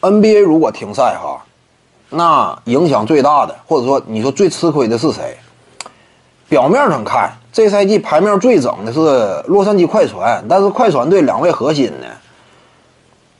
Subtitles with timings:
[0.00, 1.44] NBA 如果停赛哈，
[2.08, 5.36] 那影响最大的，或者说你说最吃亏的是谁？
[6.48, 12.06] 表面上看，这赛季牌面最整的是洛杉矶快船，但是快船队两位核心呢，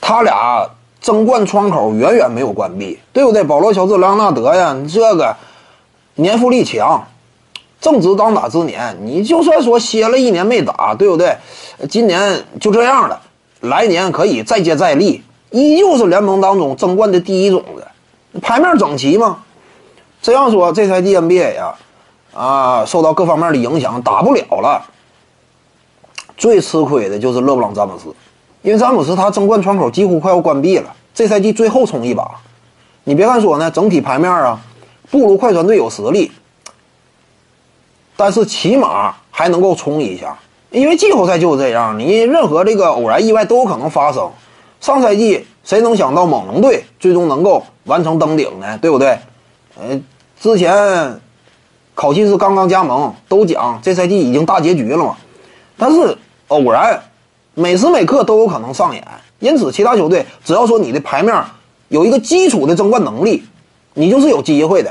[0.00, 0.68] 他俩
[1.00, 3.42] 争冠窗口远远没有关闭，对不对？
[3.42, 5.34] 保罗·乔治、莱昂纳德呀，这个
[6.14, 7.08] 年富力强，
[7.80, 11.36] 正值当打之年，你就算说歇了一年没打，对不对？
[11.90, 13.20] 今年就这样了，
[13.60, 19.38] 来年可以再接再厉，依旧是联盟当中争冠的第一种子，牌面整齐吗？
[20.20, 21.74] 这样说，这赛季 NBA 呀。
[22.34, 24.82] 啊，受到各方面的影响，打不了了。
[26.38, 28.06] 最吃亏的就是勒布朗·詹姆斯，
[28.62, 32.26] 因为詹姆斯他争冠窗口几乎快要关闭了，这赛季最后冲一把。
[33.04, 34.58] 你别看说呢，整体牌面啊
[35.10, 36.32] 不如快船队有实力，
[38.16, 40.38] 但是起码还能够冲一下，
[40.70, 44.30] 因为季后赛就是这样，你任何这个偶然意外都有可能发生。
[44.82, 48.76] 上赛季谁能想到猛龙队最终能够完成登顶呢？
[48.76, 49.18] 对不对？
[49.80, 49.98] 呃，
[50.38, 51.18] 之前。
[51.94, 55.14] 考辛斯刚刚加盟，都讲这赛季已经大结局了嘛？
[55.76, 56.16] 但是
[56.48, 56.98] 偶然，
[57.52, 59.06] 每时每刻都有可能上演。
[59.40, 61.44] 因此，其他球队只要说你的牌面
[61.88, 63.44] 有一个基础的争冠能力，
[63.92, 64.90] 你就是有机会的。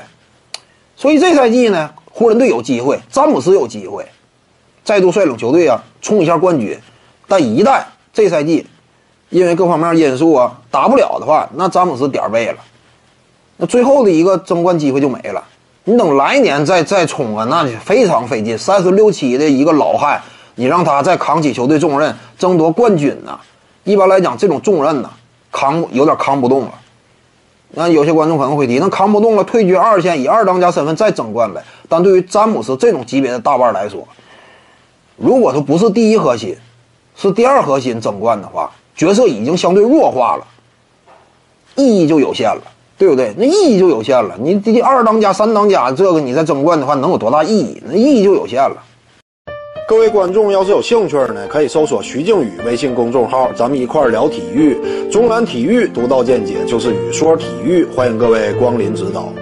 [0.96, 4.06] 所以这赛季呢，湖人队有机会，詹姆斯有机会，
[4.84, 6.80] 再度率领球队啊冲一下冠军。
[7.28, 7.82] 但一旦
[8.14, 8.68] 这赛季
[9.32, 12.58] 因为各方面因素啊打不了的话，那詹姆斯点背了，
[13.58, 15.44] 那最后的一个争冠机会就没了。
[15.86, 18.56] 你等来年再再冲啊，那就非常费劲。
[18.58, 20.22] 三十六七的一个老汉，
[20.56, 23.40] 你让他再扛起球队重任，争夺冠军呢？
[23.84, 25.10] 一般来讲，这种重任呢，
[25.52, 26.74] 扛有点扛不动了。
[27.70, 31.64] 那有些观众可能会提，那扛不动了，退居二线，以二当家身份再争冠呗。
[31.88, 34.06] 但对于詹姆斯这种级别的大腕来说，
[35.16, 36.56] 如果说不是第一核心，
[37.16, 40.46] 是第二核心争冠的话，角色已经相对弱化了，
[41.76, 42.62] 意义就有限了。
[42.98, 43.34] 对不对？
[43.36, 44.36] 那意义就有限了。
[44.40, 47.82] 你第二当家、三当家，这个你在争冠的话，能有多大意义？
[47.84, 48.78] 那意义就有限了。
[49.88, 54.78] 各位观众要是有兴趣呢，可以搜索徐静宇微信公众号，咱们一块聊体育。
[55.10, 59.34] 中南体育独到见解就是语说体育，欢迎各位光临指导。